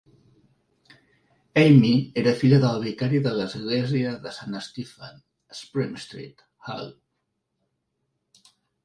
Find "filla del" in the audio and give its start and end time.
2.39-2.79